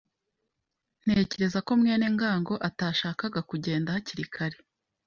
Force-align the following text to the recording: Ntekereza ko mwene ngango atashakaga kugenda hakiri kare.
Ntekereza 1.03 1.59
ko 1.65 1.71
mwene 1.79 2.05
ngango 2.15 2.53
atashakaga 2.69 3.39
kugenda 3.49 3.95
hakiri 3.95 4.25
kare. 4.35 4.57